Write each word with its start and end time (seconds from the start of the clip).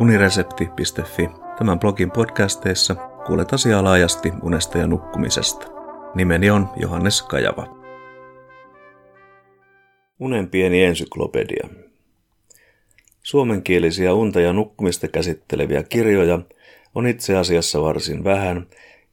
uniresepti.fi. 0.00 1.28
Tämän 1.58 1.78
blogin 1.78 2.10
podcasteissa 2.10 2.94
kuulet 3.26 3.52
asiaa 3.52 3.84
laajasti 3.84 4.32
unesta 4.42 4.78
ja 4.78 4.86
nukkumisesta. 4.86 5.66
Nimeni 6.14 6.50
on 6.50 6.68
Johannes 6.76 7.22
Kajava. 7.22 7.78
Unen 10.20 10.50
pieni 10.50 10.84
ensyklopedia. 10.84 11.68
Suomenkielisiä 13.22 14.14
unta 14.14 14.40
ja 14.40 14.52
nukkumista 14.52 15.08
käsitteleviä 15.08 15.82
kirjoja 15.82 16.38
on 16.94 17.06
itse 17.06 17.36
asiassa 17.36 17.82
varsin 17.82 18.24
vähän, 18.24 18.66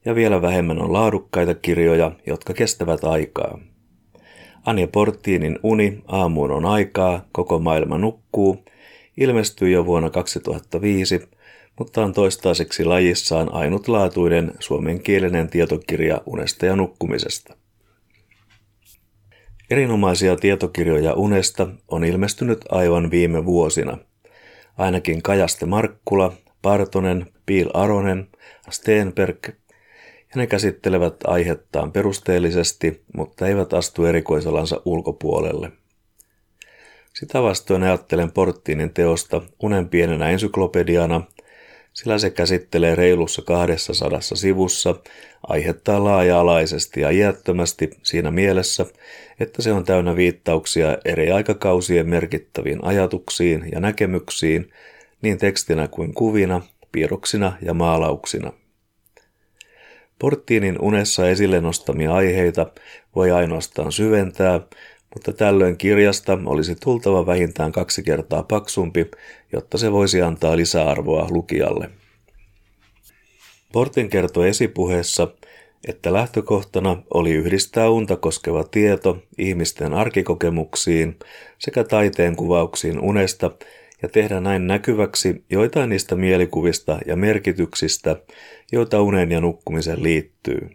ja 0.04 0.14
vielä 0.14 0.42
vähemmän 0.42 0.82
on 0.82 0.92
laadukkaita 0.92 1.54
kirjoja, 1.54 2.12
jotka 2.26 2.54
kestävät 2.54 3.04
aikaa. 3.04 3.58
Anja 4.66 4.88
Portiinin 4.88 5.58
Uni, 5.62 6.02
aamuun 6.06 6.50
on 6.50 6.64
aikaa, 6.64 7.24
koko 7.32 7.58
maailma 7.58 7.98
nukkuu, 7.98 8.64
ilmestyi 9.16 9.72
jo 9.72 9.86
vuonna 9.86 10.10
2005, 10.10 11.28
mutta 11.78 12.04
on 12.04 12.12
toistaiseksi 12.12 12.84
lajissaan 12.84 13.54
ainutlaatuinen 13.54 14.52
suomenkielinen 14.58 15.48
tietokirja 15.48 16.20
unesta 16.26 16.66
ja 16.66 16.76
nukkumisesta. 16.76 17.56
Erinomaisia 19.70 20.36
tietokirjoja 20.36 21.14
unesta 21.14 21.68
on 21.88 22.04
ilmestynyt 22.04 22.64
aivan 22.70 23.10
viime 23.10 23.44
vuosina. 23.44 23.98
Ainakin 24.78 25.22
Kajaste 25.22 25.66
Markkula, 25.66 26.32
Partonen, 26.62 27.26
Piil 27.46 27.70
Aronen, 27.74 28.28
Steenberg 28.70 29.48
ja 30.18 30.36
ne 30.36 30.46
käsittelevät 30.46 31.14
aihettaan 31.26 31.92
perusteellisesti, 31.92 33.02
mutta 33.16 33.46
eivät 33.48 33.72
astu 33.72 34.04
erikoisalansa 34.04 34.82
ulkopuolelle. 34.84 35.72
Sitä 37.20 37.42
vastoin 37.42 37.82
ajattelen 37.82 38.32
Porttinin 38.32 38.90
teosta 38.94 39.42
unen 39.62 39.88
pienenä 39.88 40.30
ensyklopediana, 40.30 41.22
sillä 41.92 42.18
se 42.18 42.30
käsittelee 42.30 42.94
reilussa 42.94 43.42
200 43.42 44.20
sivussa 44.20 44.94
aihettaa 45.48 46.04
laaja-alaisesti 46.04 47.00
ja 47.00 47.10
iättömästi 47.10 47.90
siinä 48.02 48.30
mielessä, 48.30 48.86
että 49.40 49.62
se 49.62 49.72
on 49.72 49.84
täynnä 49.84 50.16
viittauksia 50.16 50.98
eri 51.04 51.30
aikakausien 51.30 52.08
merkittäviin 52.08 52.84
ajatuksiin 52.84 53.68
ja 53.72 53.80
näkemyksiin, 53.80 54.72
niin 55.22 55.38
tekstinä 55.38 55.88
kuin 55.88 56.14
kuvina, 56.14 56.62
piirroksina 56.92 57.52
ja 57.62 57.74
maalauksina. 57.74 58.52
Porttiinin 60.18 60.80
unessa 60.80 61.28
esille 61.28 61.60
nostamia 61.60 62.14
aiheita 62.14 62.66
voi 63.14 63.30
ainoastaan 63.30 63.92
syventää, 63.92 64.60
mutta 65.16 65.32
tällöin 65.32 65.76
kirjasta 65.76 66.38
olisi 66.46 66.74
tultava 66.74 67.26
vähintään 67.26 67.72
kaksi 67.72 68.02
kertaa 68.02 68.42
paksumpi, 68.42 69.10
jotta 69.52 69.78
se 69.78 69.92
voisi 69.92 70.22
antaa 70.22 70.56
lisäarvoa 70.56 71.26
lukijalle. 71.30 71.90
Portin 73.72 74.10
kertoi 74.10 74.48
esipuheessa, 74.48 75.28
että 75.88 76.12
lähtökohtana 76.12 77.02
oli 77.14 77.32
yhdistää 77.32 77.90
unta 77.90 78.16
koskeva 78.16 78.64
tieto 78.64 79.18
ihmisten 79.38 79.94
arkikokemuksiin 79.94 81.18
sekä 81.58 81.84
taiteen 81.84 82.36
kuvauksiin 82.36 83.00
unesta 83.00 83.50
ja 84.02 84.08
tehdä 84.08 84.40
näin 84.40 84.66
näkyväksi 84.66 85.44
joitain 85.50 85.90
niistä 85.90 86.16
mielikuvista 86.16 86.98
ja 87.06 87.16
merkityksistä, 87.16 88.16
joita 88.72 89.02
unen 89.02 89.32
ja 89.32 89.40
nukkumisen 89.40 90.02
liittyy. 90.02 90.70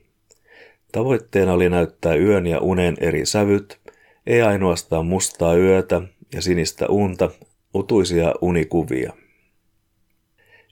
Tavoitteena 0.92 1.53
oli 1.53 1.70
näyttää 1.70 2.16
yön 2.16 2.48
ja 2.48 2.59
unen 2.59 2.95
eri 3.00 3.26
sävyt, 3.26 3.81
ei 4.27 4.41
ainoastaan 4.41 5.05
mustaa 5.05 5.55
yötä 5.55 6.02
ja 6.33 6.41
sinistä 6.41 6.86
unta, 6.89 7.30
utuisia 7.75 8.33
unikuvia. 8.41 9.14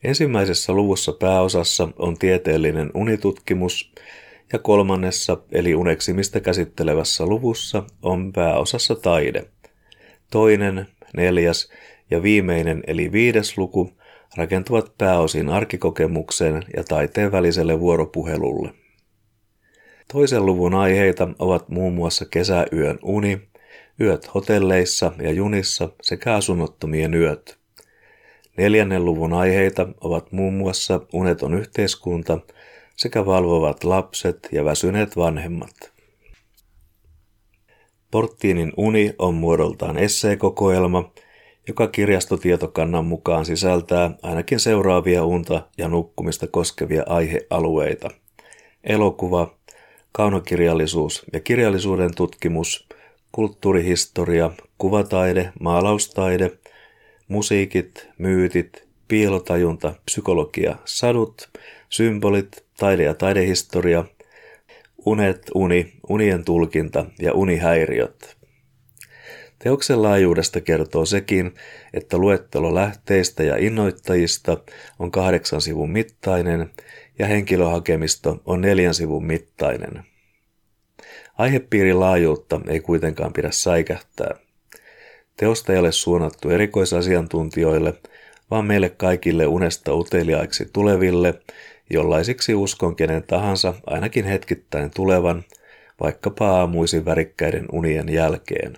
Ensimmäisessä 0.04 0.74
luvussa 0.74 1.14
pääosassa 1.14 1.90
on 2.00 2.18
tieteellinen 2.18 2.92
unitutkimus 2.94 3.94
ja 4.54 4.60
kolmannessa 4.60 5.38
eli 5.52 5.76
uneksimistä 5.76 6.40
käsittelevässä 6.40 7.26
luvussa 7.26 7.84
on 8.02 8.34
pääosassa 8.34 8.96
taide. 8.96 9.46
Toinen, 10.32 10.88
neljäs 11.18 11.72
ja 12.12 12.24
viimeinen 12.24 12.84
eli 12.88 13.12
viides 13.12 13.58
luku 13.58 13.94
rakentuvat 14.38 14.98
pääosin 14.98 15.50
arkikokemukseen 15.50 16.64
ja 16.78 16.84
taiteen 16.84 17.32
väliselle 17.32 17.80
vuoropuhelulle. 17.80 18.74
Toisen 20.14 20.46
luvun 20.46 20.74
aiheita 20.74 21.28
ovat 21.40 21.70
muun 21.70 21.94
muassa 21.94 22.26
kesäyön 22.26 23.00
uni, 23.04 23.42
yöt 24.02 24.34
hotelleissa 24.36 25.12
ja 25.22 25.32
junissa 25.32 25.90
sekä 26.02 26.36
asunnottomien 26.36 27.14
yöt. 27.14 27.60
Neljännen 28.58 29.06
luvun 29.06 29.34
aiheita 29.34 29.88
ovat 30.02 30.32
muun 30.32 30.54
muassa 30.54 31.02
uneton 31.14 31.54
yhteiskunta 31.54 32.40
sekä 32.96 33.26
valvovat 33.26 33.84
lapset 33.84 34.50
ja 34.52 34.66
väsyneet 34.66 35.18
vanhemmat. 35.18 35.92
Porttiinin 38.12 38.74
uni 38.78 39.14
on 39.20 39.34
muodoltaan 39.34 39.98
esseekokoelma, 39.98 41.12
joka 41.68 41.88
kirjastotietokannan 41.88 43.06
mukaan 43.06 43.46
sisältää 43.46 44.12
ainakin 44.24 44.60
seuraavia 44.60 45.26
unta 45.26 45.68
ja 45.78 45.88
nukkumista 45.88 46.48
koskevia 46.48 47.04
aihealueita. 47.08 48.10
Elokuva, 48.84 49.60
kaunokirjallisuus 50.12 51.26
ja 51.34 51.40
kirjallisuuden 51.40 52.16
tutkimus, 52.16 52.88
kulttuurihistoria, 53.32 54.52
kuvataide, 54.78 55.52
maalaustaide, 55.60 56.52
musiikit, 57.28 58.08
myytit, 58.18 58.84
piilotajunta, 59.08 59.94
psykologia, 60.06 60.76
sadut, 60.86 61.50
symbolit, 61.90 62.64
taide- 62.80 63.04
ja 63.04 63.14
taidehistoria, 63.14 64.06
unet, 65.06 65.42
uni, 65.56 65.94
unien 66.10 66.46
tulkinta 66.46 67.06
ja 67.20 67.34
unihäiriöt. 67.34 68.38
Teoksen 69.60 70.04
laajuudesta 70.04 70.62
kertoo 70.62 71.06
sekin, 71.06 71.54
että 71.94 72.18
luettelo 72.18 72.76
lähteistä 72.76 73.44
ja 73.44 73.58
innoittajista 73.58 74.58
on 75.00 75.12
kahdeksan 75.12 75.62
sivun 75.62 75.92
mittainen 75.92 76.70
ja 77.20 77.28
henkilöhakemisto 77.28 78.42
on 78.46 78.62
neljän 78.62 78.94
sivun 78.94 79.26
mittainen. 79.26 80.04
Aihepiirin 81.38 82.00
laajuutta 82.00 82.62
ei 82.68 82.80
kuitenkaan 82.80 83.34
pidä 83.34 83.52
säikähtää. 83.52 84.36
Teosta 85.38 85.74
ei 85.74 85.80
ole 85.80 85.92
suunnattu 85.92 86.50
erikoisasiantuntijoille, 86.50 87.94
vaan 88.52 88.66
meille 88.66 88.90
kaikille 88.90 89.48
unesta 89.48 89.94
uteliaiksi 89.94 90.70
tuleville, 90.74 91.40
jollaisiksi 91.90 92.56
uskon 92.56 92.96
kenen 92.96 93.24
tahansa 93.24 93.74
ainakin 93.86 94.26
hetkittäin 94.26 94.92
tulevan, 94.96 95.44
vaikkapa 96.02 96.50
aamuisin 96.50 97.06
värikkäiden 97.06 97.66
unien 97.72 98.10
jälkeen. 98.10 98.78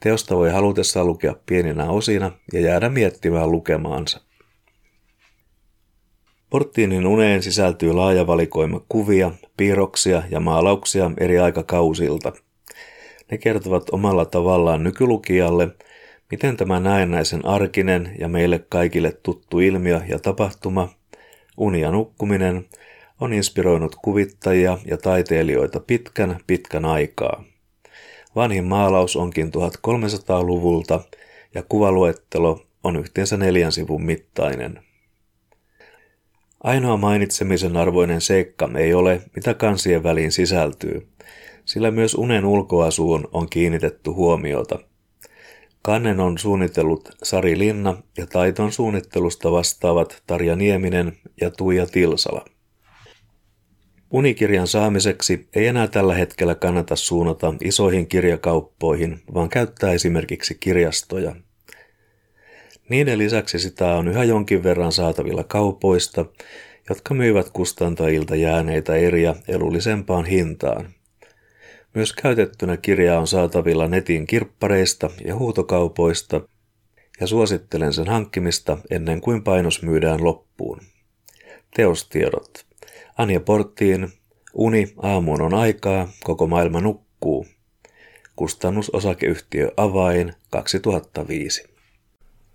Teosta 0.00 0.36
voi 0.36 0.50
halutessaan 0.50 1.06
lukea 1.06 1.34
pieninä 1.46 1.90
osina 1.90 2.32
ja 2.52 2.60
jäädä 2.60 2.88
miettimään 2.88 3.50
lukemaansa. 3.50 4.20
Porttiinin 6.54 7.06
uneen 7.06 7.42
sisältyy 7.42 7.92
laaja 7.92 8.26
valikoima 8.26 8.80
kuvia, 8.88 9.30
piirroksia 9.56 10.22
ja 10.30 10.40
maalauksia 10.40 11.10
eri 11.18 11.38
aikakausilta. 11.38 12.32
Ne 13.30 13.38
kertovat 13.38 13.90
omalla 13.90 14.24
tavallaan 14.24 14.84
nykylukijalle, 14.84 15.68
miten 16.30 16.56
tämä 16.56 16.80
näennäisen 16.80 17.46
arkinen 17.46 18.16
ja 18.18 18.28
meille 18.28 18.58
kaikille 18.68 19.12
tuttu 19.22 19.60
ilmiö 19.60 20.00
ja 20.08 20.18
tapahtuma, 20.18 20.88
uni 21.56 21.80
ja 21.80 21.90
nukkuminen, 21.90 22.66
on 23.20 23.32
inspiroinut 23.32 23.96
kuvittajia 24.02 24.78
ja 24.86 24.96
taiteilijoita 24.96 25.80
pitkän 25.80 26.40
pitkän 26.46 26.84
aikaa. 26.84 27.44
Vanhin 28.36 28.64
maalaus 28.64 29.16
onkin 29.16 29.50
1300-luvulta 29.56 31.00
ja 31.54 31.62
kuvaluettelo 31.62 32.66
on 32.84 32.96
yhteensä 32.96 33.36
neljän 33.36 33.72
sivun 33.72 34.04
mittainen. 34.04 34.93
Ainoa 36.64 36.96
mainitsemisen 36.96 37.76
arvoinen 37.76 38.20
seikka 38.20 38.70
ei 38.78 38.94
ole, 38.94 39.22
mitä 39.36 39.54
kansien 39.54 40.02
väliin 40.02 40.32
sisältyy, 40.32 41.08
sillä 41.64 41.90
myös 41.90 42.14
unen 42.14 42.44
ulkoasuun 42.44 43.28
on 43.32 43.48
kiinnitetty 43.50 44.10
huomiota. 44.10 44.78
Kannen 45.82 46.20
on 46.20 46.38
suunnitellut 46.38 47.08
Sari 47.22 47.58
Linna 47.58 48.02
ja 48.18 48.26
taiton 48.26 48.72
suunnittelusta 48.72 49.52
vastaavat 49.52 50.22
Tarja 50.26 50.56
Nieminen 50.56 51.16
ja 51.40 51.50
Tuija 51.50 51.86
Tilsala. 51.86 52.44
Unikirjan 54.10 54.66
saamiseksi 54.66 55.48
ei 55.54 55.66
enää 55.66 55.88
tällä 55.88 56.14
hetkellä 56.14 56.54
kannata 56.54 56.96
suunnata 56.96 57.54
isoihin 57.64 58.06
kirjakauppoihin, 58.06 59.20
vaan 59.34 59.48
käyttää 59.48 59.92
esimerkiksi 59.92 60.56
kirjastoja. 60.60 61.36
Niiden 62.88 63.18
lisäksi 63.18 63.58
sitä 63.58 63.94
on 63.94 64.08
yhä 64.08 64.24
jonkin 64.24 64.62
verran 64.62 64.92
saatavilla 64.92 65.44
kaupoista, 65.44 66.24
jotka 66.88 67.14
myyvät 67.14 67.50
kustantajilta 67.50 68.36
jääneitä 68.36 68.94
eriä 68.94 69.34
edullisempaan 69.48 70.24
hintaan. 70.24 70.88
Myös 71.94 72.12
käytettynä 72.12 72.76
kirjaa 72.76 73.20
on 73.20 73.26
saatavilla 73.26 73.88
netin 73.88 74.26
kirppareista 74.26 75.10
ja 75.24 75.36
huutokaupoista, 75.36 76.40
ja 77.20 77.26
suosittelen 77.26 77.92
sen 77.92 78.08
hankkimista 78.08 78.78
ennen 78.90 79.20
kuin 79.20 79.44
painos 79.44 79.82
myydään 79.82 80.24
loppuun. 80.24 80.80
Teostiedot. 81.76 82.66
Anja 83.18 83.40
Porttiin, 83.40 84.08
Uni 84.54 84.94
aamuun 84.96 85.42
on 85.42 85.54
aikaa, 85.54 86.08
koko 86.24 86.46
maailma 86.46 86.80
nukkuu. 86.80 87.46
Kustannusosakeyhtiö 88.36 89.70
Avain 89.76 90.32
2005. 90.50 91.73